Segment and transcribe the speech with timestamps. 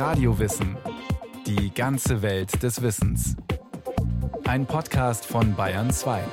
[0.00, 0.78] Radiowissen.
[1.46, 3.36] Die ganze Welt des Wissens.
[4.44, 6.24] Ein Podcast von Bayern 2.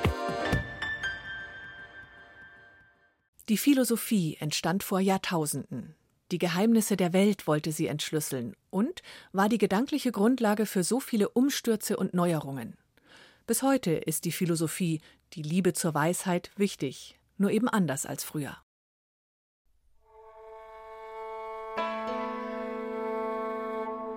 [3.50, 5.96] Die Philosophie entstand vor Jahrtausenden.
[6.32, 9.02] Die Geheimnisse der Welt wollte sie entschlüsseln und
[9.34, 12.78] war die gedankliche Grundlage für so viele Umstürze und Neuerungen.
[13.48, 15.02] Bis heute ist die Philosophie,
[15.34, 18.56] die Liebe zur Weisheit, wichtig, nur eben anders als früher.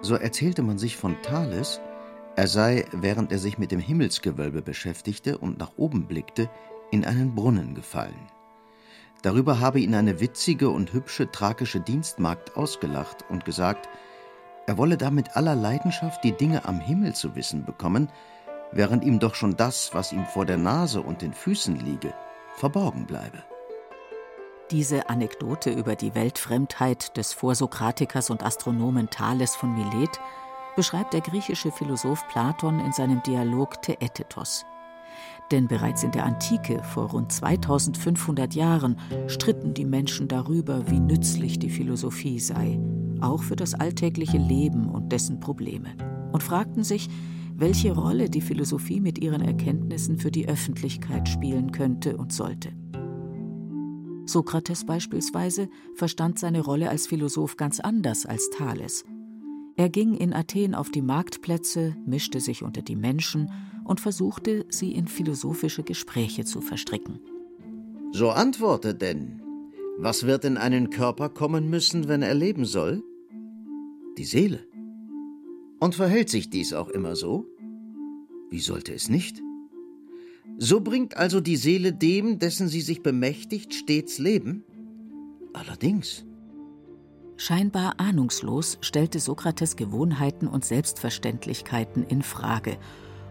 [0.03, 1.81] So erzählte man sich von Thales,
[2.37, 6.49] er sei, während er sich mit dem Himmelsgewölbe beschäftigte und nach oben blickte,
[6.91, 8.31] in einen Brunnen gefallen.
[9.23, 13.89] Darüber habe ihn eine witzige und hübsche thrakische Dienstmagd ausgelacht und gesagt,
[14.67, 18.09] er wolle damit aller Leidenschaft die Dinge am Himmel zu wissen bekommen,
[18.73, 22.15] während ihm doch schon das, was ihm vor der Nase und den Füßen liege,
[22.57, 23.43] verborgen bleibe.
[24.71, 30.21] Diese Anekdote über die Weltfremdheit des Vorsokratikers und Astronomen Thales von Milet
[30.77, 34.65] beschreibt der griechische Philosoph Platon in seinem Dialog Theetetos.
[35.51, 38.97] Denn bereits in der Antike, vor rund 2500 Jahren,
[39.27, 42.79] stritten die Menschen darüber, wie nützlich die Philosophie sei,
[43.21, 45.97] auch für das alltägliche Leben und dessen Probleme,
[46.31, 47.09] und fragten sich,
[47.57, 52.73] welche Rolle die Philosophie mit ihren Erkenntnissen für die Öffentlichkeit spielen könnte und sollte.
[54.33, 59.05] Sokrates beispielsweise verstand seine Rolle als Philosoph ganz anders als Thales.
[59.77, 63.51] Er ging in Athen auf die Marktplätze, mischte sich unter die Menschen
[63.85, 67.19] und versuchte, sie in philosophische Gespräche zu verstricken.
[68.13, 69.43] So antworte denn.
[69.99, 73.03] Was wird in einen Körper kommen müssen, wenn er leben soll?
[74.19, 74.67] Die Seele.
[75.79, 77.47] Und verhält sich dies auch immer so?
[78.51, 79.43] Wie sollte es nicht?
[80.59, 84.65] So bringt also die Seele dem, dessen sie sich bemächtigt, stets Leben?
[85.53, 86.25] Allerdings.
[87.37, 92.77] Scheinbar ahnungslos stellte Sokrates Gewohnheiten und Selbstverständlichkeiten in Frage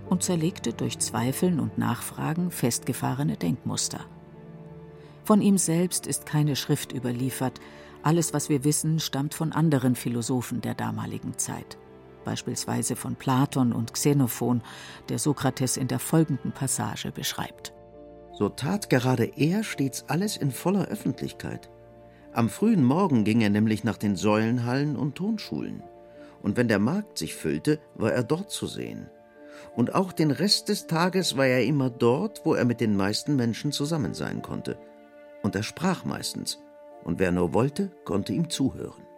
[0.09, 3.99] und zerlegte durch Zweifeln und Nachfragen festgefahrene Denkmuster.
[5.23, 7.59] Von ihm selbst ist keine Schrift überliefert,
[8.01, 11.77] alles, was wir wissen, stammt von anderen Philosophen der damaligen Zeit,
[12.29, 14.61] beispielsweise von Platon und Xenophon,
[15.09, 17.73] der Sokrates in der folgenden Passage beschreibt.
[18.33, 21.71] So tat gerade er stets alles in voller Öffentlichkeit.
[22.31, 25.81] Am frühen Morgen ging er nämlich nach den Säulenhallen und Tonschulen.
[26.43, 29.09] Und wenn der Markt sich füllte, war er dort zu sehen.
[29.75, 33.35] Und auch den Rest des Tages war er immer dort, wo er mit den meisten
[33.35, 34.77] Menschen zusammen sein konnte.
[35.41, 36.59] Und er sprach meistens.
[37.03, 39.08] Und wer nur wollte, konnte ihm zuhören.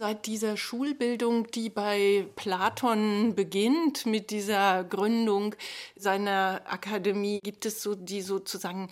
[0.00, 5.54] Seit dieser Schulbildung, die bei Platon beginnt, mit dieser Gründung
[5.94, 8.88] seiner Akademie, gibt es so die sozusagen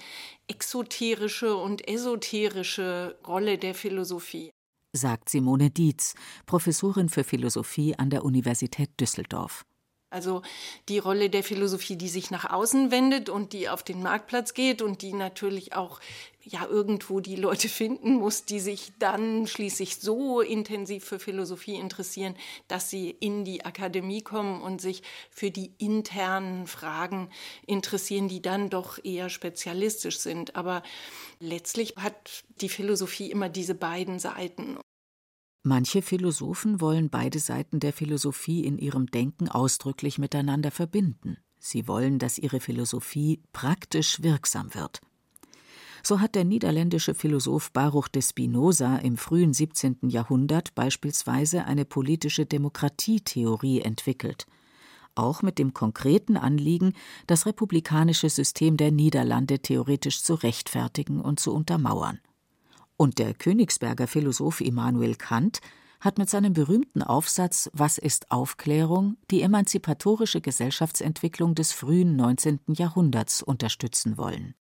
[0.48, 4.50] exoterische und esoterische Rolle der Philosophie.
[4.94, 6.14] Sagt Simone Dietz,
[6.44, 9.64] Professorin für Philosophie an der Universität Düsseldorf.
[10.10, 10.40] Also
[10.88, 14.80] die Rolle der Philosophie, die sich nach außen wendet und die auf den Marktplatz geht
[14.80, 16.00] und die natürlich auch
[16.44, 22.34] ja irgendwo die Leute finden muss, die sich dann schließlich so intensiv für Philosophie interessieren,
[22.68, 27.28] dass sie in die Akademie kommen und sich für die internen Fragen
[27.66, 30.56] interessieren, die dann doch eher spezialistisch sind.
[30.56, 30.82] Aber
[31.38, 32.14] letztlich hat
[32.62, 34.78] die Philosophie immer diese beiden Seiten.
[35.62, 41.36] Manche Philosophen wollen beide Seiten der Philosophie in ihrem Denken ausdrücklich miteinander verbinden.
[41.58, 45.00] Sie wollen, dass ihre Philosophie praktisch wirksam wird.
[46.02, 50.08] So hat der niederländische Philosoph Baruch de Spinoza im frühen 17.
[50.08, 54.46] Jahrhundert beispielsweise eine politische Demokratietheorie entwickelt,
[55.16, 56.92] auch mit dem konkreten Anliegen,
[57.26, 62.20] das republikanische System der Niederlande theoretisch zu rechtfertigen und zu untermauern.
[63.00, 65.60] Und der Königsberger Philosoph Immanuel Kant
[66.00, 72.58] hat mit seinem berühmten Aufsatz Was ist Aufklärung die emanzipatorische Gesellschaftsentwicklung des frühen 19.
[72.76, 74.54] Jahrhunderts unterstützen wollen.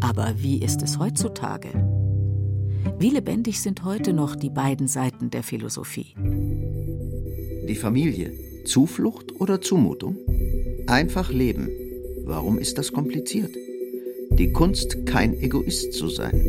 [0.00, 1.68] Aber wie ist es heutzutage?
[2.98, 6.16] Wie lebendig sind heute noch die beiden Seiten der Philosophie?
[7.68, 10.16] Die Familie, Zuflucht oder Zumutung?
[10.88, 11.68] Einfach leben.
[12.24, 13.54] Warum ist das kompliziert?
[14.38, 16.44] Die Kunst, kein Egoist zu sein.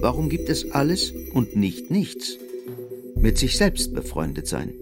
[0.00, 2.38] Warum gibt es alles und nicht nichts?
[3.14, 4.72] Mit sich selbst befreundet sein.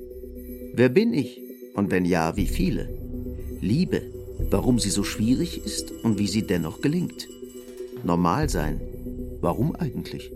[0.72, 1.42] Wer bin ich?
[1.74, 2.88] Und wenn ja, wie viele?
[3.60, 4.00] Liebe,
[4.48, 7.28] warum sie so schwierig ist und wie sie dennoch gelingt.
[8.02, 8.80] Normal sein,
[9.42, 10.32] warum eigentlich?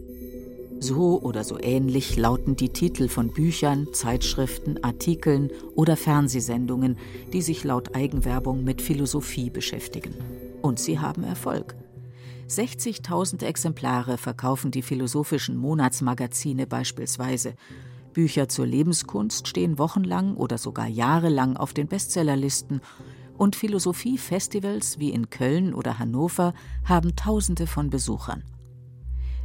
[0.79, 6.99] So oder so ähnlich lauten die Titel von Büchern, Zeitschriften, Artikeln oder Fernsehsendungen,
[7.33, 10.15] die sich laut Eigenwerbung mit Philosophie beschäftigen.
[10.61, 11.75] Und sie haben Erfolg.
[12.49, 17.55] 60.000 Exemplare verkaufen die philosophischen Monatsmagazine beispielsweise.
[18.13, 22.81] Bücher zur Lebenskunst stehen wochenlang oder sogar jahrelang auf den Bestsellerlisten
[23.37, 26.55] und Philosophiefestivals wie in Köln oder Hannover
[26.85, 28.45] haben Tausende von Besuchern.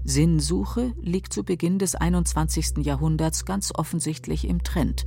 [0.03, 2.85] Sinnsuche liegt zu Beginn des 21.
[2.85, 5.05] Jahrhunderts ganz offensichtlich im Trend.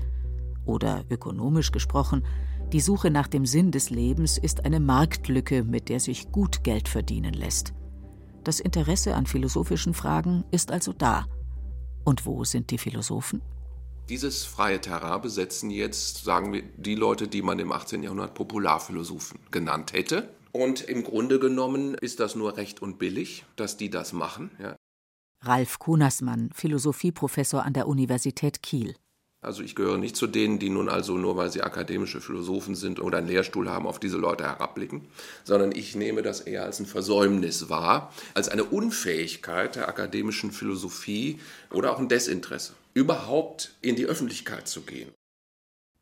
[0.67, 2.25] Oder ökonomisch gesprochen,
[2.73, 6.88] die Suche nach dem Sinn des Lebens ist eine Marktlücke, mit der sich gut Geld
[6.88, 7.73] verdienen lässt.
[8.44, 11.26] Das Interesse an philosophischen Fragen ist also da.
[12.05, 13.41] Und wo sind die Philosophen?
[14.11, 18.02] Dieses freie Terrain besetzen jetzt, sagen wir, die Leute, die man im 18.
[18.02, 20.29] Jahrhundert Popularphilosophen genannt hätte.
[20.52, 24.50] Und im Grunde genommen ist das nur recht und billig, dass die das machen.
[24.61, 24.76] Ja.
[25.43, 28.94] Ralf Kunersmann, Philosophieprofessor an der Universität Kiel.
[29.44, 33.00] Also ich gehöre nicht zu denen, die nun also nur weil sie akademische Philosophen sind
[33.00, 35.02] oder einen Lehrstuhl haben, auf diese Leute herabblicken,
[35.44, 41.41] sondern ich nehme das eher als ein Versäumnis wahr, als eine Unfähigkeit der akademischen Philosophie
[41.70, 45.11] oder auch ein Desinteresse, überhaupt in die Öffentlichkeit zu gehen.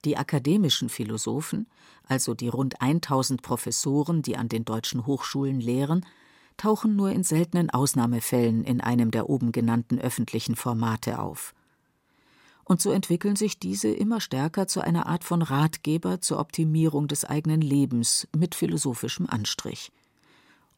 [0.05, 1.69] Die akademischen Philosophen,
[2.09, 6.05] also die rund 1000 Professoren, die an den deutschen Hochschulen lehren,
[6.56, 11.55] tauchen nur in seltenen Ausnahmefällen in einem der oben genannten öffentlichen Formate auf.
[12.64, 17.25] Und so entwickeln sich diese immer stärker zu einer Art von Ratgeber zur Optimierung des
[17.25, 19.91] eigenen Lebens mit philosophischem Anstrich.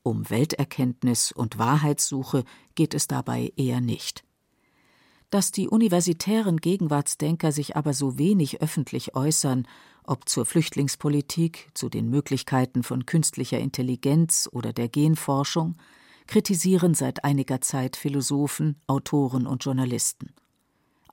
[0.03, 2.45] Um Welterkenntnis und Wahrheitssuche
[2.75, 4.25] geht es dabei eher nicht.
[5.31, 9.67] Dass die universitären Gegenwartsdenker sich aber so wenig öffentlich äußern,
[10.05, 15.77] ob zur Flüchtlingspolitik, zu den Möglichkeiten von künstlicher Intelligenz oder der Genforschung,
[16.27, 20.35] kritisieren seit einiger Zeit Philosophen, Autoren und Journalisten.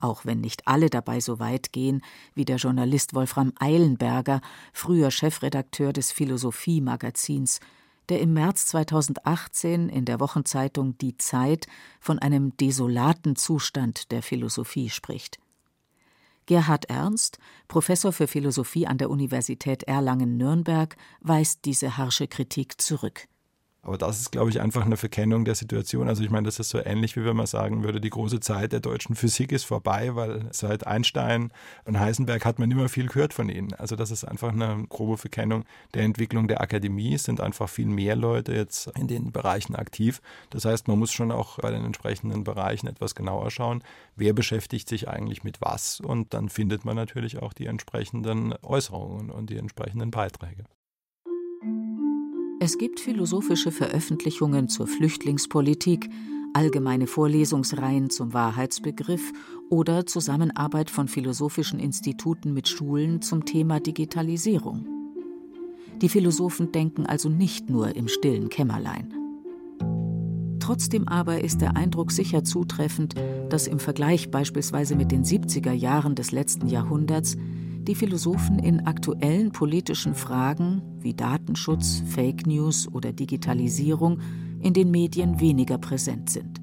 [0.02, 2.02] Auch wenn nicht alle dabei so weit gehen
[2.34, 4.40] wie der Journalist Wolfram Eilenberger,
[4.72, 7.60] früher Chefredakteur des Philosophie-Magazins,
[8.08, 11.68] der im März 2018 in der Wochenzeitung Die Zeit
[12.00, 15.38] von einem desolaten Zustand der Philosophie spricht.
[16.46, 17.38] Gerhard Ernst,
[17.68, 23.28] Professor für Philosophie an der Universität Erlangen-Nürnberg, weist diese harsche Kritik zurück.
[23.84, 26.08] Aber das ist, glaube ich, einfach eine Verkennung der Situation.
[26.08, 28.70] Also ich meine, das ist so ähnlich, wie wenn man sagen würde, die große Zeit
[28.70, 31.52] der deutschen Physik ist vorbei, weil seit Einstein
[31.84, 33.74] und Heisenberg hat man immer viel gehört von ihnen.
[33.74, 35.64] Also das ist einfach eine grobe Verkennung
[35.94, 37.14] der Entwicklung der Akademie.
[37.14, 40.22] Es sind einfach viel mehr Leute jetzt in den Bereichen aktiv.
[40.50, 43.82] Das heißt, man muss schon auch bei den entsprechenden Bereichen etwas genauer schauen,
[44.14, 45.98] wer beschäftigt sich eigentlich mit was.
[45.98, 50.66] Und dann findet man natürlich auch die entsprechenden Äußerungen und die entsprechenden Beiträge.
[52.64, 56.08] Es gibt philosophische Veröffentlichungen zur Flüchtlingspolitik,
[56.52, 59.32] allgemeine Vorlesungsreihen zum Wahrheitsbegriff
[59.68, 64.86] oder Zusammenarbeit von philosophischen Instituten mit Schulen zum Thema Digitalisierung.
[66.00, 69.12] Die Philosophen denken also nicht nur im stillen Kämmerlein.
[70.60, 73.16] Trotzdem aber ist der Eindruck sicher zutreffend,
[73.48, 77.36] dass im Vergleich beispielsweise mit den 70er Jahren des letzten Jahrhunderts
[77.88, 84.20] die Philosophen in aktuellen politischen Fragen wie Datenschutz, Fake News oder Digitalisierung
[84.60, 86.60] in den Medien weniger präsent sind.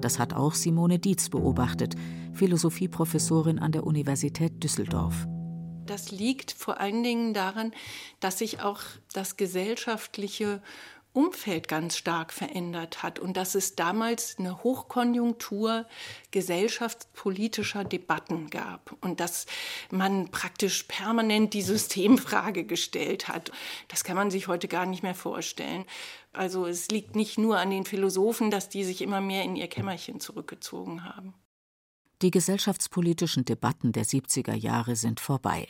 [0.00, 1.96] Das hat auch Simone Dietz beobachtet,
[2.32, 5.26] Philosophieprofessorin an der Universität Düsseldorf.
[5.86, 7.72] Das liegt vor allen Dingen daran,
[8.20, 8.80] dass sich auch
[9.12, 10.62] das gesellschaftliche
[11.12, 15.86] Umfeld ganz stark verändert hat und dass es damals eine Hochkonjunktur
[16.30, 19.46] gesellschaftspolitischer Debatten gab und dass
[19.90, 23.50] man praktisch permanent die Systemfrage gestellt hat.
[23.88, 25.84] Das kann man sich heute gar nicht mehr vorstellen.
[26.32, 29.68] Also es liegt nicht nur an den Philosophen, dass die sich immer mehr in ihr
[29.68, 31.34] Kämmerchen zurückgezogen haben.
[32.22, 35.68] Die gesellschaftspolitischen Debatten der 70er Jahre sind vorbei.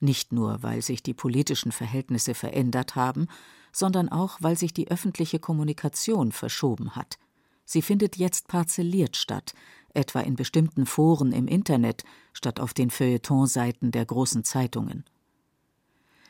[0.00, 3.26] Nicht nur, weil sich die politischen Verhältnisse verändert haben,
[3.72, 7.18] sondern auch, weil sich die öffentliche Kommunikation verschoben hat.
[7.64, 9.52] Sie findet jetzt parzelliert statt,
[9.94, 15.04] etwa in bestimmten Foren im Internet statt auf den Feuilletonseiten der großen Zeitungen.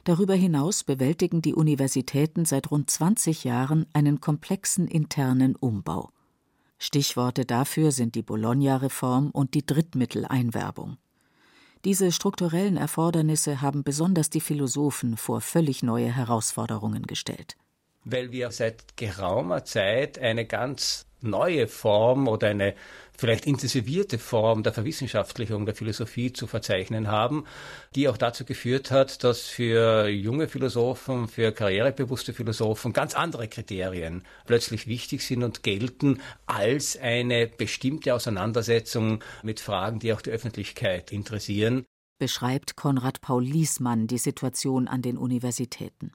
[0.04, 6.10] Darüber hinaus bewältigen die Universitäten seit rund 20 Jahren einen komplexen internen Umbau.
[6.78, 10.96] Stichworte dafür sind die Bologna-Reform und die Drittmitteleinwerbung.
[11.88, 17.56] Diese strukturellen Erfordernisse haben besonders die Philosophen vor völlig neue Herausforderungen gestellt.
[18.04, 22.74] Weil wir seit geraumer Zeit eine ganz neue Form oder eine
[23.18, 27.44] vielleicht intensivierte Form der Verwissenschaftlichung der Philosophie zu verzeichnen haben,
[27.94, 34.22] die auch dazu geführt hat, dass für junge Philosophen, für karrierebewusste Philosophen ganz andere Kriterien
[34.46, 41.10] plötzlich wichtig sind und gelten als eine bestimmte Auseinandersetzung mit Fragen, die auch die Öffentlichkeit
[41.10, 41.84] interessieren.
[42.20, 46.12] Beschreibt Konrad Paul Liesmann die Situation an den Universitäten.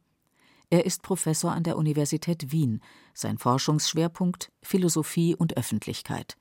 [0.73, 2.81] Er ist Professor an der Universität Wien.
[3.13, 6.35] Sein Forschungsschwerpunkt Philosophie und Öffentlichkeit.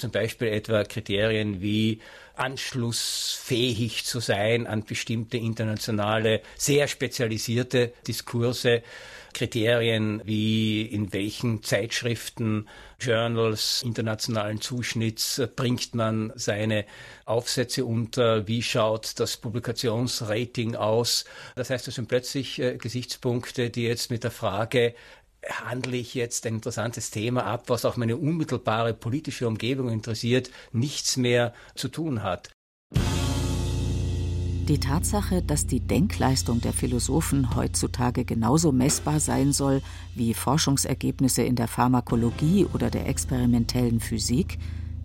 [0.00, 2.00] Zum Beispiel etwa Kriterien wie
[2.34, 8.82] anschlussfähig zu sein an bestimmte internationale, sehr spezialisierte Diskurse,
[9.34, 12.66] Kriterien wie in welchen Zeitschriften,
[12.98, 16.84] Journals internationalen Zuschnitts bringt man seine
[17.24, 21.24] Aufsätze unter, wie schaut das Publikationsrating aus.
[21.56, 24.94] Das heißt, das sind plötzlich äh, Gesichtspunkte, die jetzt mit der Frage
[25.48, 31.16] handle ich jetzt ein interessantes Thema ab, was auch meine unmittelbare politische Umgebung interessiert, nichts
[31.16, 32.50] mehr zu tun hat.
[34.70, 39.82] Die Tatsache, dass die Denkleistung der Philosophen heutzutage genauso messbar sein soll
[40.14, 44.58] wie Forschungsergebnisse in der Pharmakologie oder der experimentellen Physik,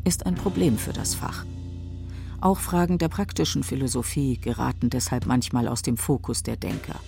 [0.03, 1.45] ist ein Problem für das Fach.
[2.41, 6.99] Auch Fragen der praktischen Philosophie geraten deshalb manchmal aus dem Fokus der Denker.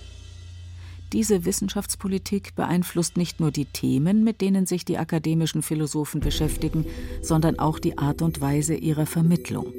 [1.14, 6.84] Diese Wissenschaftspolitik beeinflusst nicht nur die Themen, mit denen sich die akademischen Philosophen beschäftigen,
[7.22, 9.72] sondern auch die Art und Weise ihrer Vermittlung.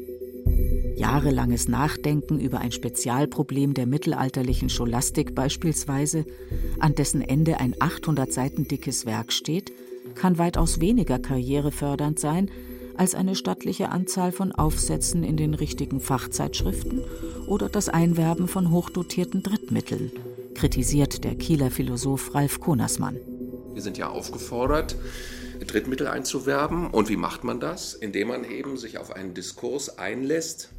[0.98, 6.26] Jahrelanges Nachdenken über ein Spezialproblem der mittelalterlichen Scholastik beispielsweise,
[6.80, 9.72] an dessen Ende ein 800 Seiten dickes Werk steht,
[10.16, 12.50] kann weitaus weniger karrierefördernd sein
[12.98, 17.02] als eine stattliche Anzahl von Aufsätzen in den richtigen Fachzeitschriften
[17.46, 20.12] oder das Einwerben von hochdotierten Drittmitteln
[20.60, 23.18] kritisiert der Kieler Philosoph Ralf Konersmann.
[23.74, 24.98] Wir sind ja aufgefordert,
[25.66, 26.88] Drittmittel einzuwerben.
[26.88, 27.94] Und wie macht man das?
[27.94, 30.72] Indem man eben sich auf einen Diskurs einlässt,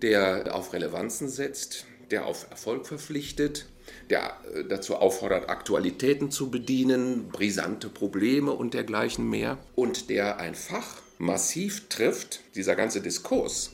[0.00, 3.66] der auf Relevanzen setzt, der auf Erfolg verpflichtet,
[4.10, 9.58] der äh, dazu auffordert, Aktualitäten zu bedienen, brisante Probleme und dergleichen mehr.
[9.74, 13.72] Und der ein Fach massiv trifft, dieser ganze Diskurs,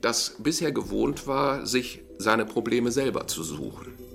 [0.00, 4.07] das bisher gewohnt war, sich seine Probleme selber zu suchen.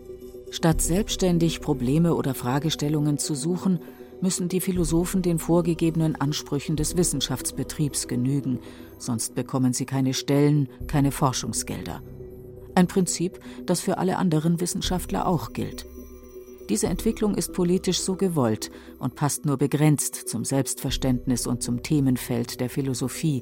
[0.53, 3.79] Statt selbstständig Probleme oder Fragestellungen zu suchen,
[4.21, 8.59] müssen die Philosophen den vorgegebenen Ansprüchen des Wissenschaftsbetriebs genügen,
[8.99, 12.03] sonst bekommen sie keine Stellen, keine Forschungsgelder.
[12.75, 15.87] Ein Prinzip, das für alle anderen Wissenschaftler auch gilt.
[16.69, 18.69] Diese Entwicklung ist politisch so gewollt
[18.99, 23.41] und passt nur begrenzt zum Selbstverständnis und zum Themenfeld der Philosophie,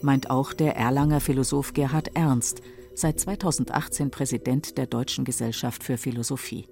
[0.00, 2.62] meint auch der Erlanger Philosoph Gerhard Ernst,
[2.94, 6.66] seit 2018 Präsident der Deutschen Gesellschaft für Philosophie.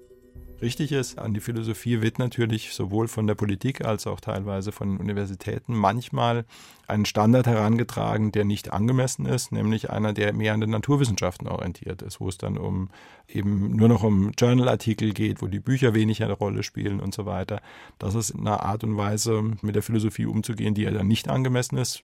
[0.61, 4.97] Richtig ist, an die Philosophie wird natürlich sowohl von der Politik als auch teilweise von
[4.97, 6.45] Universitäten manchmal
[6.87, 12.03] ein Standard herangetragen, der nicht angemessen ist, nämlich einer, der mehr an den Naturwissenschaften orientiert
[12.03, 12.89] ist, wo es dann um
[13.27, 17.25] eben nur noch um Journalartikel geht, wo die Bücher wenig eine Rolle spielen und so
[17.25, 17.59] weiter.
[17.97, 21.79] Das ist eine Art und Weise, mit der Philosophie umzugehen, die ja dann nicht angemessen
[21.79, 22.03] ist.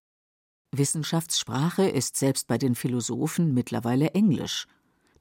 [0.72, 4.68] Wissenschaftssprache ist selbst bei den Philosophen mittlerweile Englisch.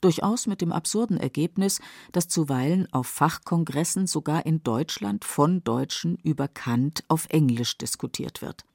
[0.01, 1.79] Durchaus mit dem absurden Ergebnis,
[2.11, 8.65] dass zuweilen auf Fachkongressen sogar in Deutschland von Deutschen über Kant auf Englisch diskutiert wird.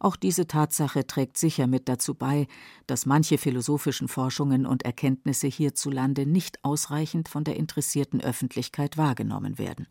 [0.00, 2.46] Auch diese Tatsache trägt sicher mit dazu bei,
[2.86, 9.88] dass manche philosophischen Forschungen und Erkenntnisse hierzulande nicht ausreichend von der interessierten Öffentlichkeit wahrgenommen werden.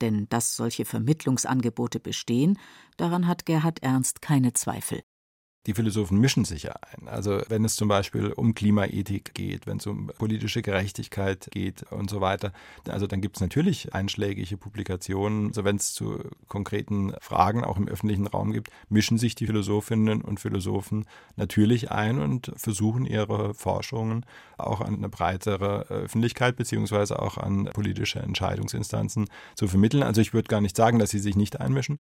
[0.00, 2.58] Denn dass solche Vermittlungsangebote bestehen,
[2.96, 5.02] daran hat Gerhard Ernst keine Zweifel.
[5.66, 7.06] Die Philosophen mischen sich ja ein.
[7.06, 12.10] Also wenn es zum Beispiel um Klimaethik geht, wenn es um politische Gerechtigkeit geht und
[12.10, 12.52] so weiter,
[12.88, 15.48] also dann gibt es natürlich einschlägige Publikationen.
[15.48, 20.22] Also wenn es zu konkreten Fragen auch im öffentlichen Raum gibt, mischen sich die Philosophinnen
[20.22, 24.26] und Philosophen natürlich ein und versuchen ihre Forschungen
[24.58, 30.02] auch an eine breitere Öffentlichkeit beziehungsweise auch an politische Entscheidungsinstanzen zu vermitteln.
[30.02, 31.98] Also ich würde gar nicht sagen, dass sie sich nicht einmischen.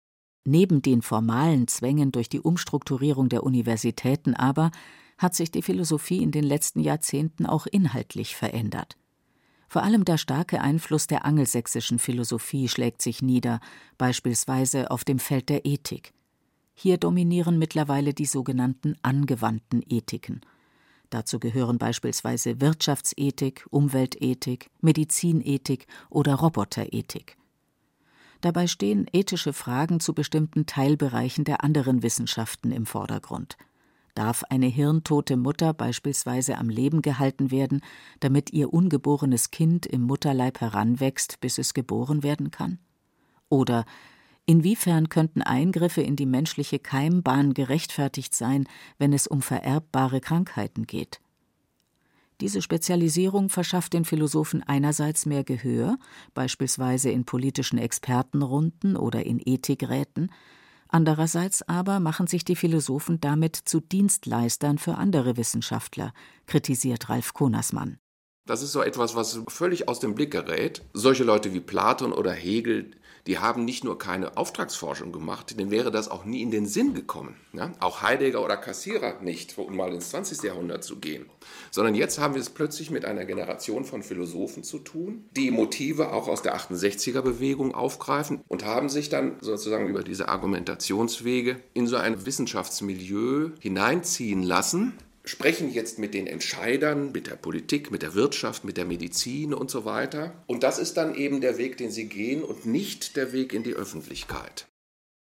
[0.49, 4.71] Neben den formalen Zwängen durch die Umstrukturierung der Universitäten aber
[5.17, 8.95] hat sich die Philosophie in den letzten Jahrzehnten auch inhaltlich verändert.
[9.67, 13.59] Vor allem der starke Einfluss der angelsächsischen Philosophie schlägt sich nieder,
[13.97, 16.13] beispielsweise auf dem Feld der Ethik.
[16.75, 20.39] Hier dominieren mittlerweile die sogenannten angewandten Ethiken.
[21.09, 27.35] Dazu gehören beispielsweise Wirtschaftsethik, Umweltethik, Medizinethik oder Roboterethik.
[28.41, 33.57] Dabei stehen ethische Fragen zu bestimmten Teilbereichen der anderen Wissenschaften im Vordergrund.
[34.13, 37.81] Darf eine hirntote Mutter beispielsweise am Leben gehalten werden,
[38.19, 42.79] damit ihr ungeborenes Kind im Mutterleib heranwächst, bis es geboren werden kann?
[43.49, 43.85] Oder
[44.47, 48.67] inwiefern könnten Eingriffe in die menschliche Keimbahn gerechtfertigt sein,
[48.97, 51.19] wenn es um vererbbare Krankheiten geht?
[52.39, 55.97] Diese Spezialisierung verschafft den Philosophen einerseits mehr Gehör,
[56.35, 60.31] beispielsweise in politischen Expertenrunden oder in Ethikräten,
[60.87, 66.13] andererseits aber machen sich die Philosophen damit zu Dienstleistern für andere Wissenschaftler,
[66.45, 67.97] kritisiert Ralf Konersmann.
[68.45, 70.81] Das ist so etwas, was völlig aus dem Blick gerät.
[70.93, 72.91] Solche Leute wie Platon oder Hegel,
[73.27, 76.93] die haben nicht nur keine Auftragsforschung gemacht, denen wäre das auch nie in den Sinn
[76.93, 77.35] gekommen.
[77.53, 77.71] Ja?
[77.79, 80.43] Auch Heidegger oder Kassierer nicht, um mal ins 20.
[80.43, 81.25] Jahrhundert zu gehen.
[81.69, 86.13] Sondern jetzt haben wir es plötzlich mit einer Generation von Philosophen zu tun, die Motive
[86.13, 91.97] auch aus der 68er-Bewegung aufgreifen und haben sich dann sozusagen über diese Argumentationswege in so
[91.97, 94.93] ein Wissenschaftsmilieu hineinziehen lassen,
[95.27, 99.69] sprechen jetzt mit den Entscheidern, mit der Politik, mit der Wirtschaft, mit der Medizin und
[99.69, 100.43] so weiter.
[100.47, 103.63] Und das ist dann eben der Weg, den sie gehen und nicht der Weg in
[103.63, 104.67] die Öffentlichkeit.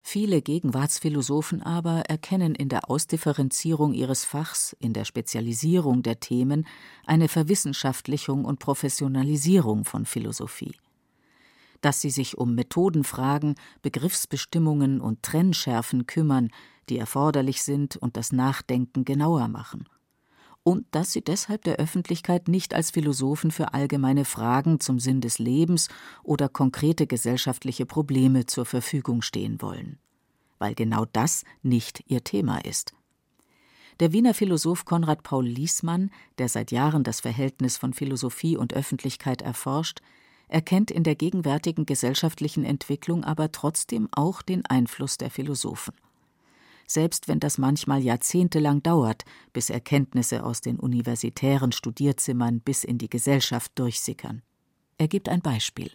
[0.02, 6.66] Viele Gegenwartsphilosophen aber erkennen in der Ausdifferenzierung ihres Fachs, in der Spezialisierung der Themen,
[7.04, 10.74] eine Verwissenschaftlichung und Professionalisierung von Philosophie.
[11.82, 16.50] Dass sie sich um Methodenfragen, Begriffsbestimmungen und Trennschärfen kümmern,
[16.90, 19.88] die erforderlich sind und das Nachdenken genauer machen.
[20.62, 25.38] Und dass sie deshalb der Öffentlichkeit nicht als Philosophen für allgemeine Fragen zum Sinn des
[25.38, 25.88] Lebens
[26.22, 29.98] oder konkrete gesellschaftliche Probleme zur Verfügung stehen wollen.
[30.58, 32.92] Weil genau das nicht ihr Thema ist.
[34.00, 39.40] Der Wiener Philosoph Konrad Paul Liesmann, der seit Jahren das Verhältnis von Philosophie und Öffentlichkeit
[39.40, 40.00] erforscht,
[40.48, 45.94] erkennt in der gegenwärtigen gesellschaftlichen Entwicklung aber trotzdem auch den Einfluss der Philosophen
[46.90, 53.08] selbst wenn das manchmal jahrzehntelang dauert, bis Erkenntnisse aus den universitären Studierzimmern bis in die
[53.08, 54.42] Gesellschaft durchsickern.
[54.98, 55.92] Er gibt ein Beispiel.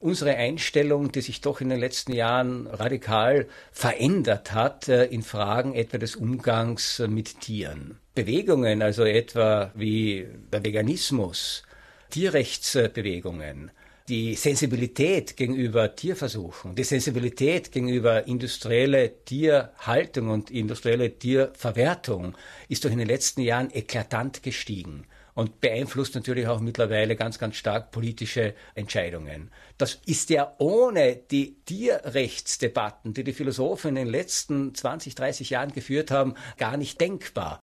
[0.00, 5.74] Unsere Einstellung, die sich doch in den letzten Jahren radikal verändert hat äh, in Fragen
[5.74, 7.98] etwa des Umgangs äh, mit Tieren.
[8.14, 11.64] Bewegungen, also etwa wie der Veganismus,
[12.10, 13.72] Tierrechtsbewegungen,
[14.08, 22.36] die Sensibilität gegenüber Tierversuchen, die Sensibilität gegenüber industrielle Tierhaltung und industrielle Tierverwertung
[22.68, 27.56] ist doch in den letzten Jahren eklatant gestiegen und beeinflusst natürlich auch mittlerweile ganz, ganz
[27.56, 29.50] stark politische Entscheidungen.
[29.76, 35.72] Das ist ja ohne die Tierrechtsdebatten, die die Philosophen in den letzten 20, 30 Jahren
[35.72, 37.60] geführt haben, gar nicht denkbar.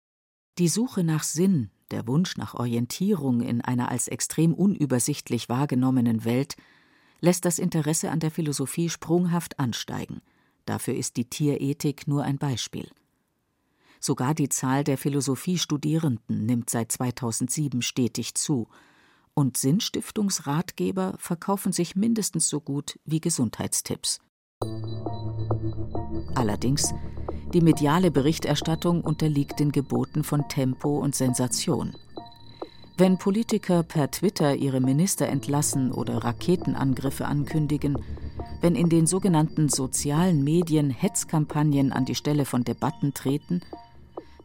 [0.60, 6.56] Die Suche nach Sinn, der Wunsch nach Orientierung in einer als extrem unübersichtlich wahrgenommenen Welt
[7.22, 10.22] lässt das Interesse an der Philosophie sprunghaft ansteigen.
[10.66, 12.90] Dafür ist die Tierethik nur ein Beispiel.
[14.00, 18.68] Sogar die Zahl der Philosophiestudierenden nimmt seit 2007 stetig zu,
[19.36, 24.20] und Sinnstiftungsratgeber verkaufen sich mindestens so gut wie Gesundheitstipps.
[26.36, 26.94] Allerdings
[27.54, 31.94] die mediale Berichterstattung unterliegt den Geboten von Tempo und Sensation.
[32.98, 37.98] Wenn Politiker per Twitter ihre Minister entlassen oder Raketenangriffe ankündigen,
[38.62, 43.62] wenn in den sogenannten sozialen Medien Hetzkampagnen an die Stelle von Debatten treten,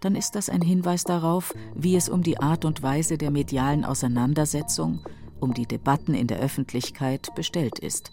[0.00, 3.84] dann ist das ein Hinweis darauf, wie es um die Art und Weise der medialen
[3.84, 5.00] Auseinandersetzung,
[5.40, 8.12] um die Debatten in der Öffentlichkeit bestellt ist.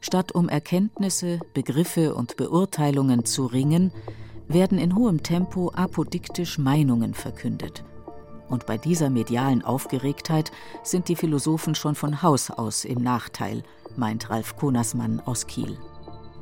[0.00, 3.92] Statt um Erkenntnisse, Begriffe und Beurteilungen zu ringen,
[4.48, 7.84] werden in hohem Tempo apodiktisch Meinungen verkündet.
[8.48, 10.50] Und bei dieser medialen Aufgeregtheit
[10.82, 13.62] sind die Philosophen schon von Haus aus im Nachteil,
[13.96, 15.78] meint Ralf Konersmann aus Kiel.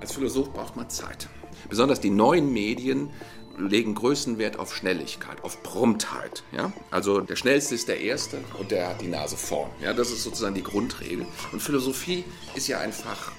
[0.00, 1.28] Als Philosoph braucht man Zeit.
[1.68, 3.10] Besonders die neuen Medien
[3.58, 6.44] legen größten Wert auf Schnelligkeit, auf Promptheit.
[6.52, 6.72] Ja?
[6.90, 9.70] Also der Schnellste ist der Erste und der hat die Nase vorn.
[9.82, 9.92] Ja?
[9.92, 11.26] Das ist sozusagen die Grundregel.
[11.52, 13.32] Und Philosophie ist ja ein Fach,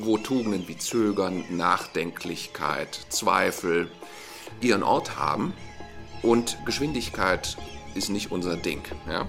[0.00, 3.90] wo Tugenden wie Zögern, Nachdenklichkeit, Zweifel
[4.60, 5.52] ihren Ort haben.
[6.22, 7.56] Und Geschwindigkeit
[7.94, 8.82] ist nicht unser Ding.
[9.08, 9.26] Ja?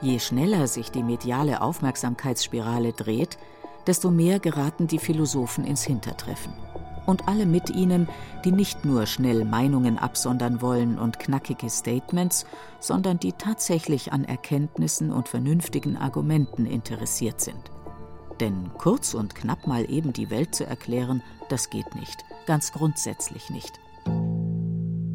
[0.00, 3.38] Je schneller sich die mediale Aufmerksamkeitsspirale dreht,
[3.86, 6.52] desto mehr geraten die Philosophen ins Hintertreffen.
[7.06, 8.08] Und alle mit ihnen,
[8.44, 12.46] die nicht nur schnell Meinungen absondern wollen und knackige Statements,
[12.78, 17.70] sondern die tatsächlich an Erkenntnissen und vernünftigen Argumenten interessiert sind.
[18.40, 23.50] Denn kurz und knapp mal eben die Welt zu erklären, das geht nicht, ganz grundsätzlich
[23.50, 23.78] nicht.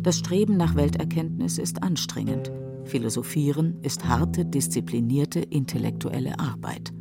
[0.01, 2.51] Das Streben nach Welterkenntnis ist anstrengend.
[2.85, 6.93] Philosophieren ist harte, disziplinierte intellektuelle Arbeit.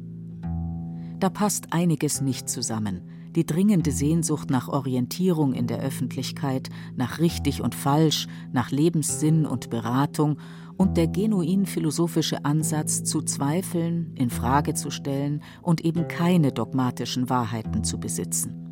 [1.21, 3.03] Da passt einiges nicht zusammen.
[3.37, 9.71] Die dringende Sehnsucht nach Orientierung in der Öffentlichkeit, nach richtig und falsch, nach Lebenssinn und
[9.71, 10.39] Beratung
[10.77, 17.31] und der genuin philosophische Ansatz zu zweifeln, in Frage zu stellen und eben keine dogmatischen
[17.31, 18.67] Wahrheiten zu besitzen.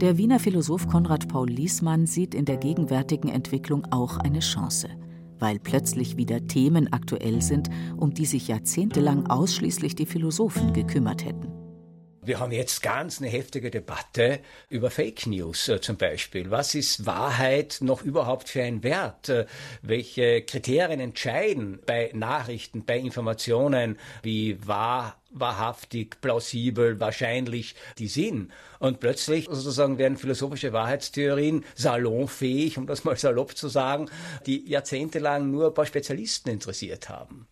[0.00, 4.88] Der Wiener Philosoph Konrad Paul Liesmann sieht in der gegenwärtigen Entwicklung auch eine Chance,
[5.38, 11.59] weil plötzlich wieder Themen aktuell sind, um die sich jahrzehntelang ausschließlich die Philosophen gekümmert hätten.
[12.22, 16.50] Wir haben jetzt ganz eine heftige Debatte über Fake News äh, zum Beispiel.
[16.50, 19.30] Was ist Wahrheit noch überhaupt für ein Wert?
[19.30, 19.46] Äh,
[19.80, 28.50] welche Kriterien entscheiden bei Nachrichten, bei Informationen, wie wahr wahrhaftig, plausibel, wahrscheinlich die sind.
[28.80, 34.10] Und plötzlich sozusagen werden philosophische Wahrheitstheorien salonfähig, um das mal salopp zu sagen,
[34.46, 37.46] die jahrzehntelang nur ein paar Spezialisten interessiert haben.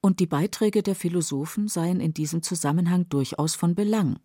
[0.00, 4.18] Und die Beiträge der Philosophen seien in diesem Zusammenhang durchaus von Belang,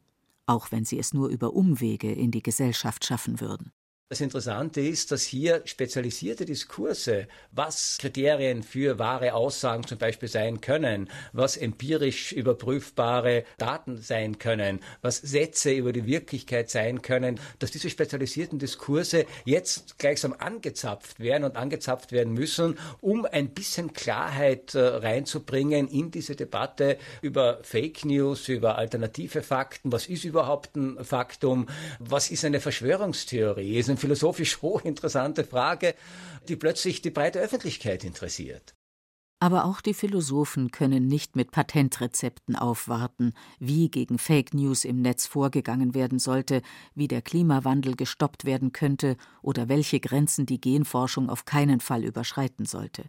[0.46, 3.72] auch wenn sie es nur über Umwege in die Gesellschaft schaffen würden.
[4.14, 10.62] Das Interessante ist, dass hier spezialisierte Diskurse, was Kriterien für wahre Aussagen zum Beispiel sein
[10.62, 17.72] können, was empirisch überprüfbare Daten sein können, was Sätze über die Wirklichkeit sein können, dass
[17.72, 24.76] diese spezialisierten Diskurse jetzt gleichsam angezapft werden und angezapft werden müssen, um ein bisschen Klarheit
[24.76, 31.04] äh, reinzubringen in diese Debatte über Fake News, über alternative Fakten, was ist überhaupt ein
[31.04, 31.66] Faktum,
[31.98, 35.96] was ist eine Verschwörungstheorie, ist ein philosophisch hochinteressante Frage,
[36.50, 38.76] die plötzlich die breite Öffentlichkeit interessiert.
[39.40, 45.26] Aber auch die Philosophen können nicht mit Patentrezepten aufwarten, wie gegen Fake News im Netz
[45.26, 46.62] vorgegangen werden sollte,
[46.96, 52.66] wie der Klimawandel gestoppt werden könnte oder welche Grenzen die Genforschung auf keinen Fall überschreiten
[52.66, 53.04] sollte.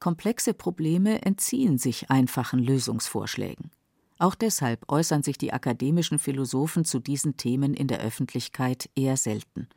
[0.00, 3.70] Komplexe Probleme entziehen sich einfachen Lösungsvorschlägen.
[4.18, 9.68] Auch deshalb äußern sich die akademischen Philosophen zu diesen Themen in der Öffentlichkeit eher selten.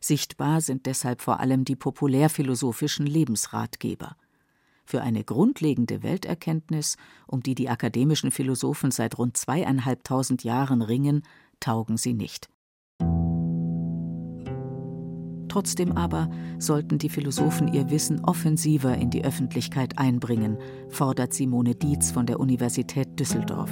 [0.00, 4.16] Sichtbar sind deshalb vor allem die populärphilosophischen Lebensratgeber.
[4.84, 11.22] Für eine grundlegende Welterkenntnis, um die die akademischen Philosophen seit rund zweieinhalbtausend Jahren ringen,
[11.58, 12.50] taugen sie nicht.
[15.54, 22.10] Trotzdem aber sollten die Philosophen ihr Wissen offensiver in die Öffentlichkeit einbringen, fordert Simone Dietz
[22.10, 23.70] von der Universität Düsseldorf.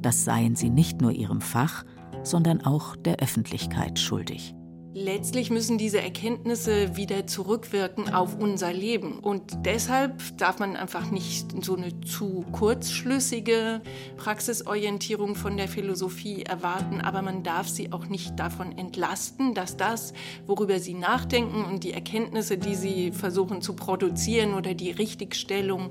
[0.00, 1.84] Das seien sie nicht nur ihrem Fach,
[2.22, 4.54] sondern auch der Öffentlichkeit schuldig.
[4.98, 9.18] Letztlich müssen diese Erkenntnisse wieder zurückwirken auf unser Leben.
[9.18, 13.82] Und deshalb darf man einfach nicht so eine zu kurzschlüssige
[14.16, 20.14] Praxisorientierung von der Philosophie erwarten, aber man darf sie auch nicht davon entlasten, dass das,
[20.46, 25.90] worüber sie nachdenken und die Erkenntnisse, die sie versuchen zu produzieren oder die Richtigstellung,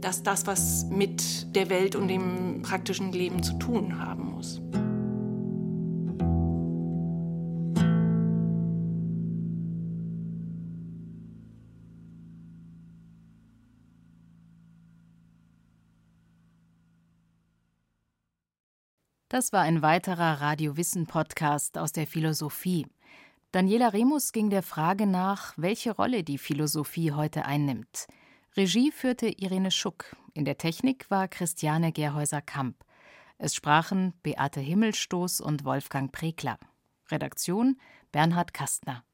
[0.00, 4.62] dass das was mit der Welt und dem praktischen Leben zu tun haben muss.
[19.36, 22.86] Das war ein weiterer Radio Wissen Podcast aus der Philosophie.
[23.52, 28.06] Daniela Remus ging der Frage nach, welche Rolle die Philosophie heute einnimmt.
[28.56, 30.16] Regie führte Irene Schuck.
[30.32, 32.82] In der Technik war Christiane Gerhäuser-Kamp.
[33.36, 36.58] Es sprachen Beate Himmelstoß und Wolfgang Prekler.
[37.10, 37.78] Redaktion
[38.12, 39.04] Bernhard Kastner.